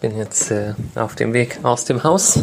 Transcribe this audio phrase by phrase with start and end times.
[0.00, 2.40] bin jetzt äh, auf dem Weg aus dem Haus.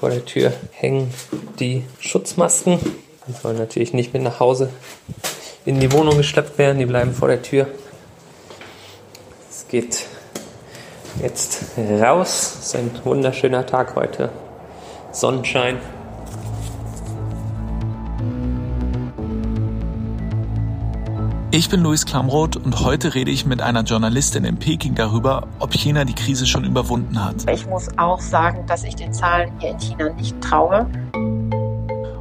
[0.00, 1.12] Vor der Tür hängen
[1.60, 2.78] die Schutzmasken.
[3.26, 4.70] Die sollen natürlich nicht mit nach Hause
[5.64, 6.78] in die Wohnung geschleppt werden.
[6.78, 7.68] Die bleiben vor der Tür.
[9.50, 10.06] Es geht
[11.22, 12.56] jetzt raus.
[12.58, 14.30] Es ist ein wunderschöner Tag heute.
[15.12, 15.78] Sonnenschein.
[21.56, 25.72] Ich bin Luis Klamroth und heute rede ich mit einer Journalistin in Peking darüber, ob
[25.72, 27.48] China die Krise schon überwunden hat.
[27.48, 30.90] Ich muss auch sagen, dass ich den Zahlen hier in China nicht traue.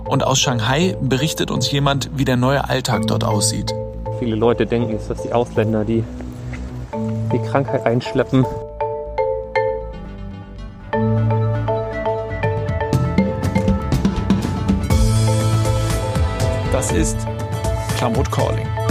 [0.06, 3.74] Und aus Shanghai berichtet uns jemand, wie der neue Alltag dort aussieht.
[4.20, 6.04] Viele Leute denken, dass die Ausländer, die
[7.32, 8.46] die Krankheit einschleppen.
[16.72, 17.18] Das ist
[17.98, 18.83] Klamroth Calling.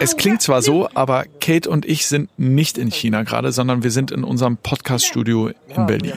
[0.00, 3.90] Es klingt zwar so, aber Kate und ich sind nicht in China gerade, sondern wir
[3.90, 6.14] sind in unserem Podcast-Studio in Berlin.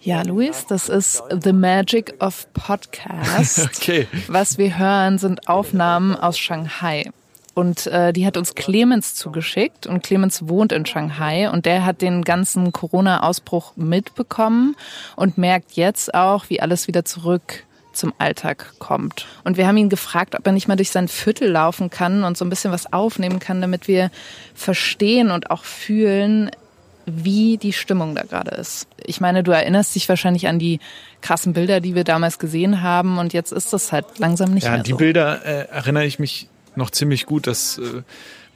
[0.00, 3.70] Ja, Luis, das ist The Magic of Podcast.
[3.76, 4.06] Okay.
[4.28, 7.10] Was wir hören, sind Aufnahmen aus Shanghai.
[7.56, 9.86] Und äh, die hat uns Clemens zugeschickt.
[9.86, 14.76] Und Clemens wohnt in Shanghai und der hat den ganzen Corona-Ausbruch mitbekommen
[15.16, 19.26] und merkt jetzt auch, wie alles wieder zurück zum Alltag kommt.
[19.42, 22.36] Und wir haben ihn gefragt, ob er nicht mal durch sein Viertel laufen kann und
[22.36, 24.10] so ein bisschen was aufnehmen kann, damit wir
[24.54, 26.50] verstehen und auch fühlen,
[27.06, 28.86] wie die Stimmung da gerade ist.
[29.02, 30.78] Ich meine, du erinnerst dich wahrscheinlich an die
[31.22, 34.72] krassen Bilder, die wir damals gesehen haben und jetzt ist das halt langsam nicht ja,
[34.72, 34.98] mehr die so.
[34.98, 37.46] Bilder äh, erinnere ich mich noch ziemlich gut.
[37.46, 38.02] Das äh,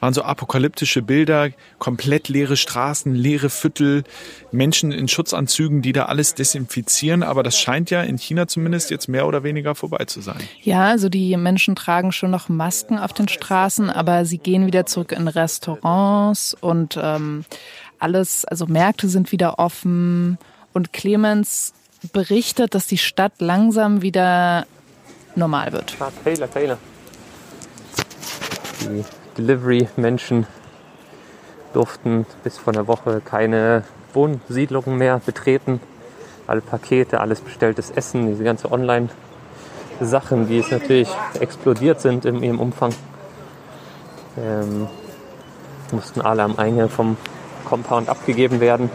[0.00, 4.02] waren so apokalyptische Bilder, komplett leere Straßen, leere Viertel,
[4.50, 7.22] Menschen in Schutzanzügen, die da alles desinfizieren.
[7.22, 10.40] Aber das scheint ja in China zumindest jetzt mehr oder weniger vorbei zu sein.
[10.62, 14.86] Ja, also die Menschen tragen schon noch Masken auf den Straßen, aber sie gehen wieder
[14.86, 17.44] zurück in Restaurants und ähm,
[17.98, 20.38] alles, also Märkte sind wieder offen.
[20.72, 21.74] Und Clemens
[22.12, 24.66] berichtet, dass die Stadt langsam wieder
[25.36, 25.96] normal wird.
[28.80, 29.04] Die
[29.36, 30.46] Delivery-Menschen
[31.72, 35.80] durften bis vor einer Woche keine Wohnsiedlungen mehr betreten.
[36.46, 41.08] Alle Pakete, alles bestelltes Essen, diese ganze Online-Sachen, die es natürlich
[41.38, 42.92] explodiert sind in ihrem Umfang,
[44.36, 44.88] ähm,
[45.92, 47.16] mussten alle am Eingang vom
[47.66, 48.90] Compound abgegeben werden.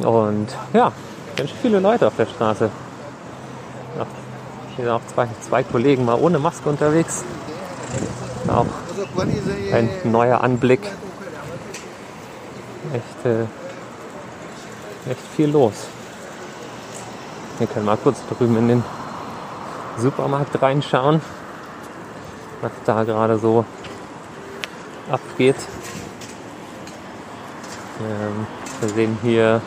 [0.00, 0.92] Und ja,
[1.36, 2.70] ganz viele Leute auf der Straße.
[3.98, 4.06] Ja,
[4.76, 7.24] hier sind auch zwei, zwei Kollegen mal ohne Maske unterwegs.
[8.48, 8.66] Auch
[9.72, 10.80] ein neuer Anblick.
[12.92, 13.42] Echt, äh,
[15.10, 15.74] echt viel los.
[17.58, 18.84] Wir können mal kurz drüben in den
[19.98, 21.20] Supermarkt reinschauen,
[22.60, 23.64] was da gerade so
[25.10, 25.56] abgeht.
[28.00, 28.46] Ähm,
[28.80, 29.62] wir sehen hier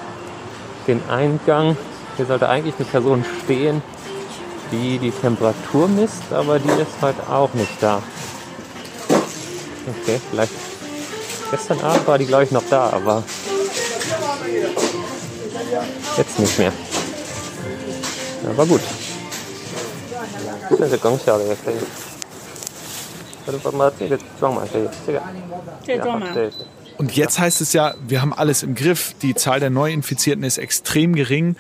[0.87, 1.75] den Eingang.
[2.17, 3.81] Hier sollte eigentlich eine Person stehen,
[4.71, 8.01] die die Temperatur misst, aber die ist heute auch nicht da.
[10.02, 10.52] Okay, vielleicht
[11.50, 13.22] gestern Abend war die glaube ich noch da, aber
[16.16, 16.72] jetzt nicht mehr.
[18.48, 18.80] Aber gut.
[20.78, 21.74] 这是更小的也可以。
[23.46, 25.22] 这把把这个装满可以，这个
[25.84, 26.32] 这装满。
[26.32, 26.50] 对。
[26.96, 29.14] Und jetzt heißt es ja, wir haben alles im Griff.
[29.20, 31.56] Die Zahl der Neuinfizierten ist extrem gering.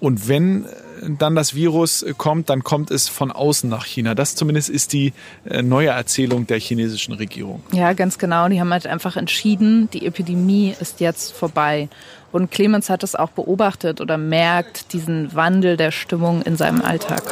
[0.00, 0.66] Und wenn
[1.01, 4.15] dann das Virus kommt, dann kommt es von außen nach China.
[4.15, 5.13] Das zumindest ist die
[5.45, 7.63] äh, neue Erzählung der chinesischen Regierung.
[7.71, 8.47] Ja, ganz genau.
[8.47, 11.89] Die haben halt einfach entschieden, die Epidemie ist jetzt vorbei.
[12.31, 17.23] Und Clemens hat es auch beobachtet oder merkt diesen Wandel der Stimmung in seinem Alltag.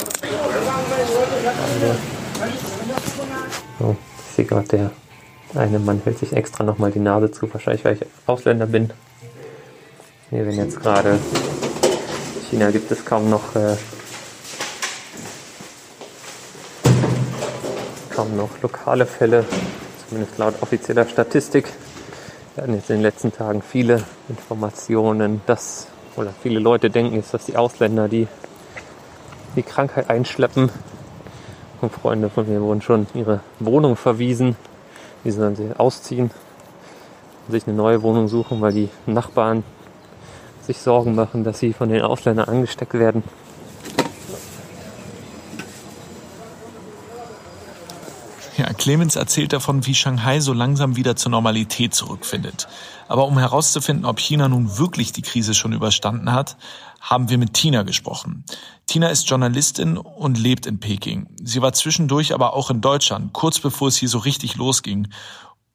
[3.80, 3.96] So,
[4.30, 4.92] ich sehe gerade, der
[5.56, 8.92] eine Mann hält sich extra nochmal die Nase zu, wahrscheinlich weil ich Ausländer bin.
[10.30, 11.18] Hier werden jetzt gerade,
[12.50, 13.76] China gibt es kaum noch, äh,
[18.10, 19.46] kaum noch lokale Fälle,
[20.08, 21.72] zumindest laut offizieller Statistik.
[22.56, 27.36] Wir hatten jetzt in den letzten Tagen viele Informationen, dass, oder viele Leute denken jetzt,
[27.36, 28.28] dass die Ausländer die,
[29.56, 30.72] die Krankheit einschleppen.
[31.82, 34.56] Und Freunde von mir wurden schon ihre Wohnung verwiesen.
[35.24, 36.32] Die sollen sie ausziehen
[37.46, 39.64] und sich eine neue Wohnung suchen, weil die Nachbarn
[40.70, 43.24] sich Sorgen machen, dass sie von den Ausländern angesteckt werden.
[48.56, 52.68] Ja, Clemens erzählt davon, wie Shanghai so langsam wieder zur Normalität zurückfindet.
[53.08, 56.58] Aber um herauszufinden, ob China nun wirklich die Krise schon überstanden hat,
[57.00, 58.44] haben wir mit Tina gesprochen.
[58.86, 61.28] Tina ist Journalistin und lebt in Peking.
[61.42, 65.08] Sie war zwischendurch aber auch in Deutschland, kurz bevor es hier so richtig losging.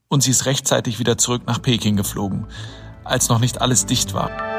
[0.08, 2.46] Und sie ist rechtzeitig wieder zurück nach Peking geflogen,
[3.02, 4.53] als noch nicht alles dicht war.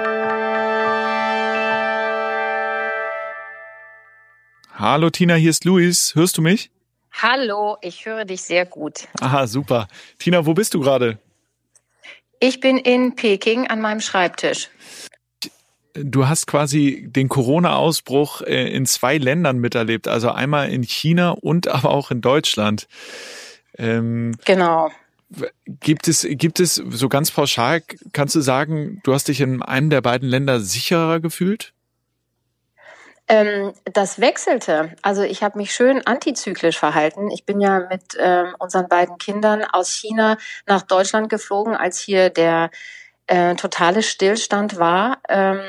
[4.77, 6.15] Hallo Tina, hier ist Luis.
[6.15, 6.69] Hörst du mich?
[7.13, 9.07] Hallo, ich höre dich sehr gut.
[9.21, 9.87] Aha, super.
[10.19, 11.17] Tina, wo bist du gerade?
[12.41, 14.69] Ich bin in Peking an meinem Schreibtisch.
[15.93, 21.69] Du hast quasi den Corona-Ausbruch äh, in zwei Ländern miterlebt, also einmal in China und
[21.69, 22.89] aber auch in Deutschland.
[23.77, 24.91] Ähm, genau.
[25.65, 27.81] Gibt es, gibt es so ganz pauschal,
[28.11, 31.74] kannst du sagen, du hast dich in einem der beiden Länder sicherer gefühlt?
[33.27, 34.95] Ähm, das wechselte.
[35.01, 37.31] Also ich habe mich schön antizyklisch verhalten.
[37.31, 40.37] Ich bin ja mit ähm, unseren beiden Kindern aus China
[40.67, 42.69] nach Deutschland geflogen, als hier der
[43.27, 45.59] äh, totale Stillstand war, ähm,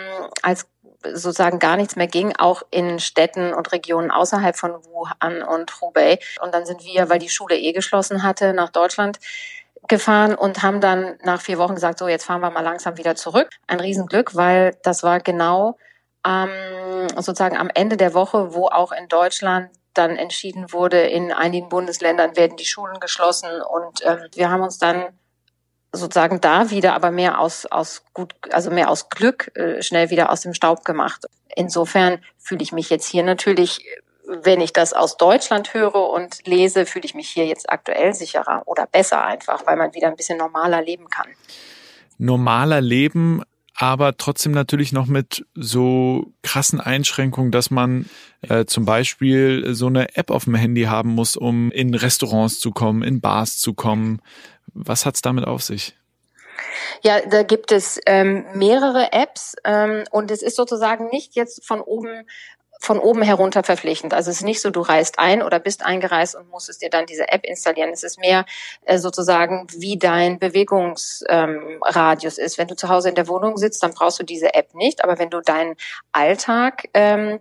[0.42, 0.66] als
[1.14, 6.18] sozusagen gar nichts mehr ging, auch in Städten und Regionen außerhalb von Wuhan und Hubei.
[6.42, 9.18] Und dann sind wir, weil die Schule eh geschlossen hatte, nach Deutschland
[9.88, 13.14] gefahren und haben dann nach vier Wochen gesagt, so jetzt fahren wir mal langsam wieder
[13.14, 13.48] zurück.
[13.66, 15.78] Ein Riesenglück, weil das war genau
[16.26, 21.68] ähm, sozusagen am Ende der Woche, wo auch in Deutschland dann entschieden wurde, in einigen
[21.68, 25.06] Bundesländern werden die Schulen geschlossen und ähm, wir haben uns dann
[25.92, 30.30] sozusagen da wieder, aber mehr aus, aus gut, also mehr aus Glück äh, schnell wieder
[30.30, 31.24] aus dem Staub gemacht.
[31.54, 33.86] Insofern fühle ich mich jetzt hier natürlich,
[34.26, 38.62] wenn ich das aus Deutschland höre und lese, fühle ich mich hier jetzt aktuell sicherer
[38.66, 41.28] oder besser einfach, weil man wieder ein bisschen normaler leben kann.
[42.18, 43.42] Normaler leben
[43.76, 48.08] aber trotzdem natürlich noch mit so krassen Einschränkungen, dass man
[48.42, 52.70] äh, zum Beispiel so eine App auf dem Handy haben muss, um in Restaurants zu
[52.70, 54.22] kommen, in Bars zu kommen.
[54.72, 55.94] Was hat's damit auf sich?
[57.02, 61.82] Ja, da gibt es ähm, mehrere Apps ähm, und es ist sozusagen nicht jetzt von
[61.82, 62.26] oben
[62.80, 64.14] von oben herunter verpflichtend.
[64.14, 67.06] Also es ist nicht so, du reist ein oder bist eingereist und musstest dir dann
[67.06, 67.90] diese App installieren.
[67.90, 68.44] Es ist mehr
[68.84, 72.58] äh, sozusagen, wie dein Bewegungsradius ähm, ist.
[72.58, 75.04] Wenn du zu Hause in der Wohnung sitzt, dann brauchst du diese App nicht.
[75.04, 75.76] Aber wenn du deinen
[76.12, 77.40] Alltag ähm,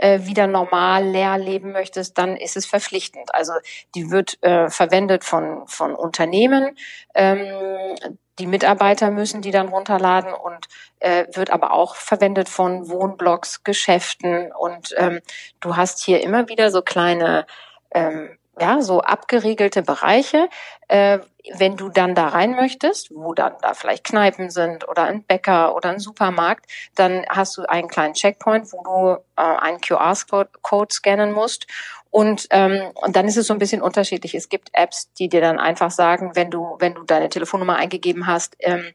[0.00, 3.34] äh, wieder normal leer leben möchtest, dann ist es verpflichtend.
[3.34, 3.52] Also
[3.94, 6.76] die wird äh, verwendet von, von Unternehmen.
[7.14, 7.96] Ähm,
[8.40, 10.66] die Mitarbeiter müssen die dann runterladen und
[10.98, 15.20] äh, wird aber auch verwendet von Wohnblocks, Geschäften und ähm,
[15.60, 17.46] du hast hier immer wieder so kleine
[17.90, 20.48] ähm, ja, so abgeriegelte Bereiche.
[20.88, 21.20] Äh,
[21.56, 25.74] wenn du dann da rein möchtest, wo dann da vielleicht Kneipen sind oder ein Bäcker
[25.74, 31.32] oder ein Supermarkt, dann hast du einen kleinen Checkpoint, wo du äh, einen QR-Code scannen
[31.32, 31.66] musst.
[32.10, 34.34] Und, ähm, und dann ist es so ein bisschen unterschiedlich.
[34.34, 38.26] Es gibt Apps, die dir dann einfach sagen, wenn du, wenn du deine Telefonnummer eingegeben
[38.26, 38.94] hast, ähm,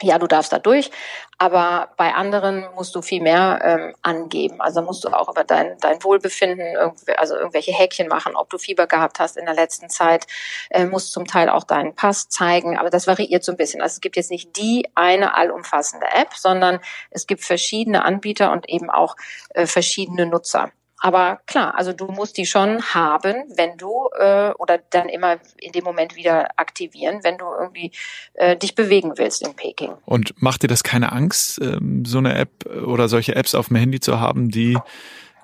[0.00, 0.92] ja, du darfst da durch,
[1.38, 4.60] aber bei anderen musst du viel mehr ähm, angeben.
[4.60, 6.76] Also musst du auch über dein, dein Wohlbefinden,
[7.16, 10.26] also irgendwelche Häkchen machen, ob du Fieber gehabt hast in der letzten Zeit,
[10.70, 13.82] äh, musst zum Teil auch deinen Pass zeigen, aber das variiert so ein bisschen.
[13.82, 16.78] Also es gibt jetzt nicht die eine allumfassende App, sondern
[17.10, 19.16] es gibt verschiedene Anbieter und eben auch
[19.50, 20.70] äh, verschiedene Nutzer.
[21.00, 25.72] Aber klar, also du musst die schon haben, wenn du äh, oder dann immer in
[25.72, 27.92] dem Moment wieder aktivieren, wenn du irgendwie
[28.34, 29.94] äh, dich bewegen willst in Peking.
[30.04, 33.76] Und macht dir das keine Angst, ähm, so eine App oder solche Apps auf dem
[33.76, 34.76] Handy zu haben, die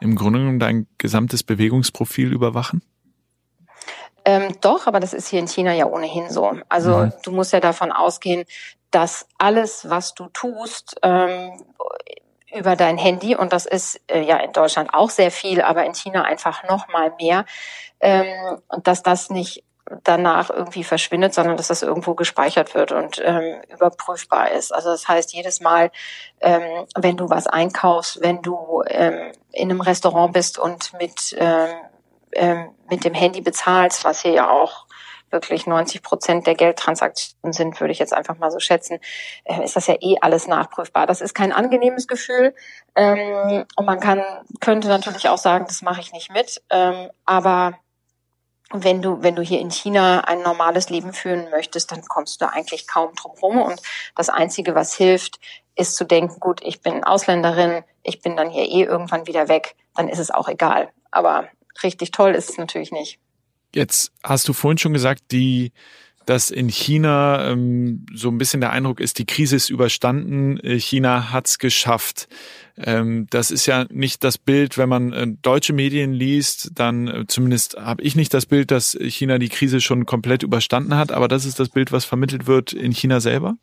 [0.00, 2.82] im Grunde genommen dein gesamtes Bewegungsprofil überwachen?
[4.24, 6.58] Ähm, doch, aber das ist hier in China ja ohnehin so.
[6.68, 7.12] Also mhm.
[7.22, 8.44] du musst ja davon ausgehen,
[8.90, 11.52] dass alles, was du tust, ähm,
[12.56, 15.94] über dein Handy und das ist äh, ja in Deutschland auch sehr viel, aber in
[15.94, 17.44] China einfach noch mal mehr
[18.00, 19.64] ähm, und dass das nicht
[20.02, 24.74] danach irgendwie verschwindet, sondern dass das irgendwo gespeichert wird und ähm, überprüfbar ist.
[24.74, 25.90] Also das heißt, jedes Mal,
[26.40, 31.68] ähm, wenn du was einkaufst, wenn du ähm, in einem Restaurant bist und mit, ähm,
[32.32, 34.86] ähm, mit dem Handy bezahlst, was hier ja auch
[35.34, 38.98] wirklich 90 Prozent der Geldtransaktionen sind, würde ich jetzt einfach mal so schätzen,
[39.44, 41.06] äh, ist das ja eh alles nachprüfbar.
[41.06, 42.54] Das ist kein angenehmes Gefühl.
[42.94, 44.22] Ähm, und man kann,
[44.60, 46.62] könnte natürlich auch sagen, das mache ich nicht mit.
[46.70, 47.74] Ähm, aber
[48.72, 52.50] wenn du, wenn du hier in China ein normales Leben führen möchtest, dann kommst du
[52.50, 53.62] eigentlich kaum drum rum.
[53.62, 53.82] Und
[54.16, 55.38] das Einzige, was hilft,
[55.76, 59.76] ist zu denken, gut, ich bin Ausländerin, ich bin dann hier eh irgendwann wieder weg,
[59.94, 60.90] dann ist es auch egal.
[61.10, 61.48] Aber
[61.82, 63.18] richtig toll ist es natürlich nicht.
[63.74, 65.72] Jetzt hast du vorhin schon gesagt, die,
[66.26, 70.78] dass in China ähm, so ein bisschen der Eindruck ist, die Krise ist überstanden, äh,
[70.78, 72.28] China hat's geschafft.
[72.76, 77.24] Ähm, das ist ja nicht das Bild, wenn man äh, deutsche Medien liest, dann äh,
[77.26, 81.28] zumindest habe ich nicht das Bild, dass China die Krise schon komplett überstanden hat, aber
[81.28, 83.56] das ist das Bild, was vermittelt wird in China selber?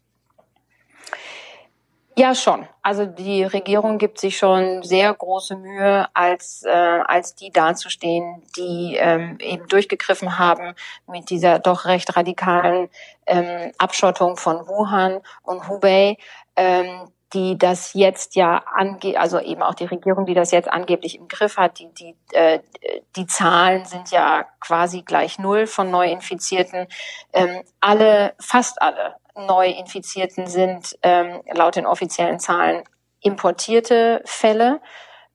[2.21, 2.67] Ja, schon.
[2.83, 8.95] Also die Regierung gibt sich schon sehr große Mühe, als, äh, als die dazustehen, die
[8.99, 10.75] ähm, eben durchgegriffen haben
[11.07, 12.89] mit dieser doch recht radikalen
[13.25, 16.17] ähm, Abschottung von Wuhan und Hubei.
[16.55, 21.17] Ähm, die das jetzt ja ange also eben auch die Regierung, die das jetzt angeblich
[21.17, 22.59] im Griff hat, die die äh,
[23.15, 26.87] die Zahlen sind ja quasi gleich null von Neuinfizierten.
[27.31, 32.83] Ähm, alle, fast alle Neuinfizierten sind ähm, laut den offiziellen Zahlen
[33.21, 34.81] importierte Fälle.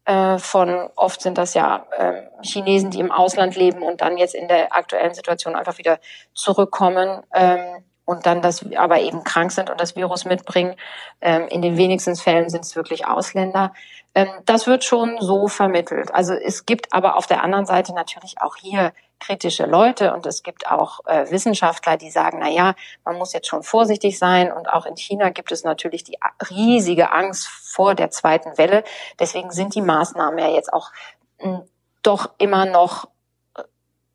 [0.05, 4.35] Äh, von oft sind das ja äh, Chinesen, die im Ausland leben und dann jetzt
[4.35, 5.99] in der aktuellen Situation einfach wieder
[6.35, 7.23] zurückkommen.
[7.35, 10.77] Ähm, und dann das aber eben krank sind und das Virus mitbringen.
[11.21, 13.75] Ähm, in den wenigsten Fällen sind es wirklich Ausländer.
[14.15, 16.15] Ähm, das wird schon so vermittelt.
[16.15, 20.43] Also es gibt aber auf der anderen Seite natürlich auch hier kritische Leute und es
[20.43, 24.69] gibt auch äh, Wissenschaftler, die sagen, na ja, man muss jetzt schon vorsichtig sein und
[24.69, 26.19] auch in China gibt es natürlich die
[26.51, 28.85] riesige Angst vor der zweiten Welle.
[29.19, 30.91] Deswegen sind die Maßnahmen ja jetzt auch
[31.39, 31.63] hm,
[32.03, 33.09] doch immer noch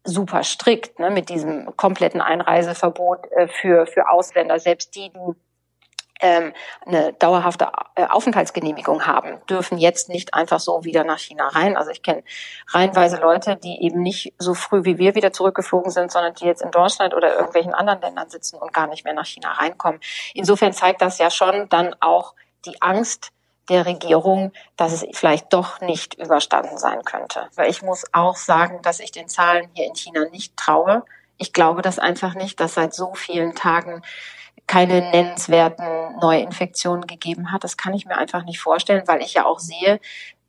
[0.04, 5.36] super strikt ne, mit diesem kompletten Einreiseverbot äh, für, für Ausländer, selbst die, die
[6.22, 11.76] eine dauerhafte äh, Aufenthaltsgenehmigung haben, dürfen jetzt nicht einfach so wieder nach China rein.
[11.76, 12.24] Also ich kenne
[12.70, 16.62] reihenweise Leute, die eben nicht so früh wie wir wieder zurückgeflogen sind, sondern die jetzt
[16.62, 20.00] in Deutschland oder irgendwelchen anderen Ländern sitzen und gar nicht mehr nach China reinkommen.
[20.34, 22.36] Insofern zeigt das ja schon dann auch
[22.66, 23.32] die Angst,
[23.70, 27.48] der Regierung, dass es vielleicht doch nicht überstanden sein könnte.
[27.56, 31.04] Weil ich muss auch sagen, dass ich den Zahlen hier in China nicht traue.
[31.38, 34.02] Ich glaube das einfach nicht, dass seit so vielen Tagen
[34.72, 37.66] keine nennenswerten Neuinfektionen gegeben hat.
[37.66, 40.00] Das kann ich mir einfach nicht vorstellen, weil ich ja auch sehe,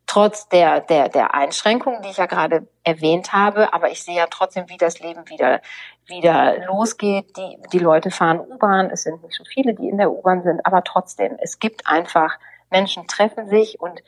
[0.07, 4.29] trotz der, der, der Einschränkungen, die ich ja gerade erwähnt habe, aber ich sehe ja
[4.31, 5.61] trotzdem, wie das Leben wieder,
[6.07, 7.37] wieder losgeht.
[7.37, 8.91] Die, die Leute fahren U-Bahn.
[8.91, 12.39] Es sind nicht so viele, die in der U-Bahn sind, aber trotzdem, es gibt einfach
[12.71, 14.05] Menschen treffen sich und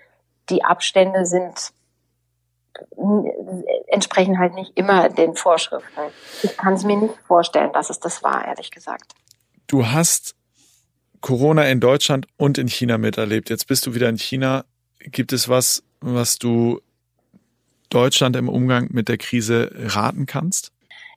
[0.49, 1.73] die Abstände sind
[3.88, 6.00] entsprechen halt nicht immer den Vorschriften.
[6.42, 9.14] Ich kann es mir nicht vorstellen, dass es das war, ehrlich gesagt.
[9.66, 10.35] Du hast
[11.21, 13.49] Corona in Deutschland und in China miterlebt.
[13.49, 14.64] Jetzt bist du wieder in China.
[14.99, 16.80] Gibt es was, was du
[17.88, 20.71] Deutschland im Umgang mit der Krise raten kannst?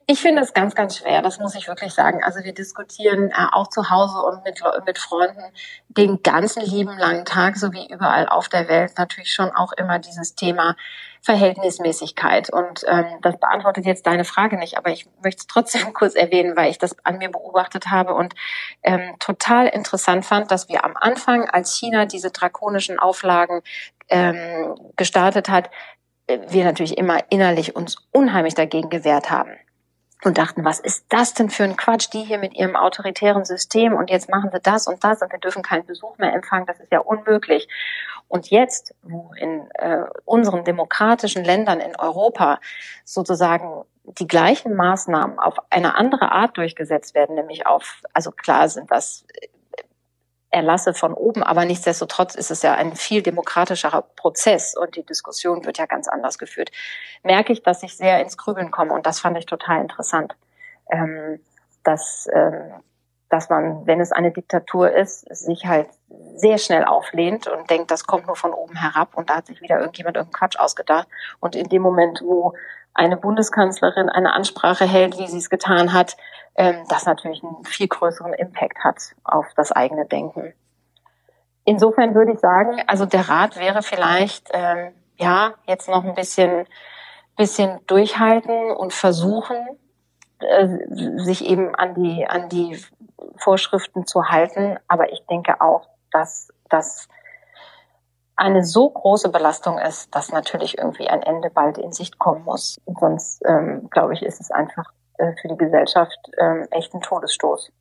[0.10, 2.24] Ich finde es ganz, ganz schwer, das muss ich wirklich sagen.
[2.24, 5.44] Also wir diskutieren äh, auch zu Hause und mit, mit Freunden
[5.90, 10.00] den ganzen lieben langen Tag, so wie überall auf der Welt, natürlich schon auch immer
[10.00, 10.78] dieses Thema
[11.28, 12.50] Verhältnismäßigkeit.
[12.50, 16.56] Und ähm, das beantwortet jetzt deine Frage nicht, aber ich möchte es trotzdem kurz erwähnen,
[16.56, 18.34] weil ich das an mir beobachtet habe und
[18.82, 23.62] ähm, total interessant fand, dass wir am Anfang, als China diese drakonischen Auflagen
[24.08, 25.70] ähm, gestartet hat,
[26.28, 29.52] äh, wir natürlich immer innerlich uns unheimlich dagegen gewehrt haben
[30.24, 33.94] und dachten, was ist das denn für ein Quatsch, die hier mit ihrem autoritären System
[33.94, 36.80] und jetzt machen sie das und das und wir dürfen keinen Besuch mehr empfangen, das
[36.80, 37.68] ist ja unmöglich.
[38.28, 42.60] Und jetzt, wo in äh, unseren demokratischen Ländern in Europa
[43.06, 48.92] sozusagen die gleichen Maßnahmen auf eine andere Art durchgesetzt werden, nämlich auf, also klar sind
[48.92, 49.26] das
[50.58, 55.64] Erlasse von oben, aber nichtsdestotrotz ist es ja ein viel demokratischerer Prozess und die Diskussion
[55.66, 56.72] wird ja ganz anders geführt.
[57.24, 60.36] Merke ich, dass ich sehr ins Grübeln komme und das fand ich total interessant,
[60.92, 61.40] ähm,
[61.84, 62.74] dass, ähm,
[63.30, 65.90] dass man, wenn es eine Diktatur ist, sich halt
[66.36, 69.62] sehr schnell auflehnt und denkt, das kommt nur von oben herab und da hat sich
[69.62, 71.08] wieder irgendjemand irgendeinen Quatsch ausgedacht.
[71.40, 72.54] Und in dem Moment, wo
[72.98, 76.18] eine Bundeskanzlerin eine Ansprache hält, wie sie es getan hat,
[76.56, 80.54] ähm, das natürlich einen viel größeren Impact hat auf das eigene Denken.
[81.64, 86.66] Insofern würde ich sagen, also der Rat wäre vielleicht, ähm, ja, jetzt noch ein bisschen,
[87.36, 89.58] bisschen durchhalten und versuchen,
[90.40, 90.68] äh,
[91.18, 92.80] sich eben an die, an die
[93.36, 94.78] Vorschriften zu halten.
[94.88, 97.08] Aber ich denke auch, dass das
[98.38, 102.80] eine so große Belastung ist, dass natürlich irgendwie ein Ende bald in Sicht kommen muss.
[102.86, 104.86] Und sonst, ähm, glaube ich, ist es einfach
[105.18, 107.72] äh, für die Gesellschaft ähm, echt ein Todesstoß.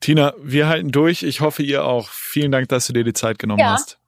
[0.00, 1.22] Tina, wir halten durch.
[1.22, 2.08] Ich hoffe, ihr auch.
[2.08, 3.72] Vielen Dank, dass du dir die Zeit genommen ja.
[3.72, 3.98] hast.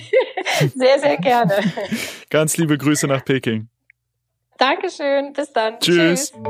[0.74, 1.54] sehr, sehr gerne.
[2.30, 3.68] Ganz liebe Grüße nach Peking.
[4.56, 5.34] Dankeschön.
[5.34, 5.78] Bis dann.
[5.78, 6.32] Tschüss.
[6.32, 6.42] Tschüss.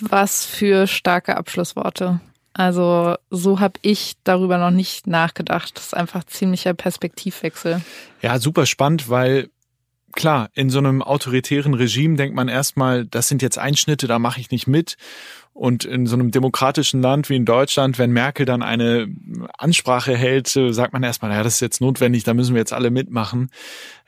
[0.00, 2.20] Was für starke Abschlussworte.
[2.52, 5.76] Also so habe ich darüber noch nicht nachgedacht.
[5.76, 7.80] Das ist einfach ziemlicher Perspektivwechsel.
[8.22, 9.50] Ja, super spannend, weil
[10.12, 14.40] klar, in so einem autoritären Regime denkt man erstmal, das sind jetzt Einschnitte, da mache
[14.40, 14.96] ich nicht mit.
[15.52, 19.08] Und in so einem demokratischen Land wie in Deutschland, wenn Merkel dann eine
[19.58, 22.72] Ansprache hält, äh, sagt man erstmal, ja, das ist jetzt notwendig, da müssen wir jetzt
[22.72, 23.50] alle mitmachen.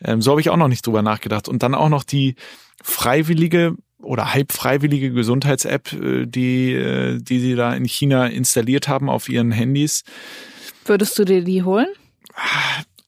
[0.02, 1.48] Ähm, so habe ich auch noch nicht drüber nachgedacht.
[1.48, 2.36] Und dann auch noch die
[2.82, 9.08] freiwillige oder halb freiwillige Gesundheits-App, äh, die, äh, die sie da in China installiert haben
[9.08, 10.04] auf ihren Handys.
[10.84, 11.88] Würdest du dir die holen?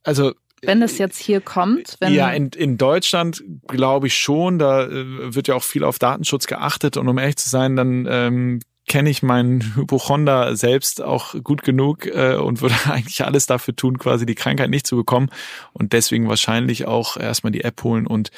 [0.02, 0.32] Also
[0.66, 1.96] wenn es jetzt hier kommt?
[2.00, 4.58] Wenn ja, in, in Deutschland glaube ich schon.
[4.58, 6.96] Da äh, wird ja auch viel auf Datenschutz geachtet.
[6.96, 12.06] Und um ehrlich zu sein, dann ähm, kenne ich meinen Hypochonder selbst auch gut genug
[12.06, 15.30] äh, und würde eigentlich alles dafür tun, quasi die Krankheit nicht zu bekommen.
[15.72, 18.30] Und deswegen wahrscheinlich auch erstmal die App holen und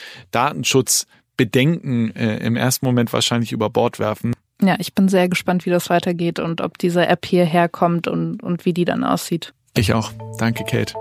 [1.36, 4.34] Datenschutzbedenken äh, im ersten Moment wahrscheinlich über Bord werfen.
[4.62, 8.42] Ja, ich bin sehr gespannt, wie das weitergeht und ob diese App hierher kommt und,
[8.42, 9.52] und wie die dann aussieht.
[9.76, 10.12] Ich auch.
[10.38, 10.94] Danke, Kate.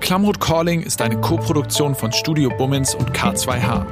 [0.00, 3.86] Klamroth Calling ist eine Koproduktion von Studio Bummins und K2H.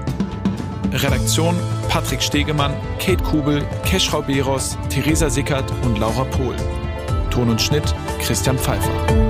[0.92, 1.56] Redaktion
[1.88, 6.54] Patrick Stegemann, Kate Kubel, Keschrau Beros, Theresa Sickert und Laura Pohl.
[7.30, 9.21] Ton und Schnitt Christian Pfeiffer.